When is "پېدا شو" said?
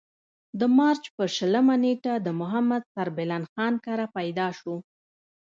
4.15-4.75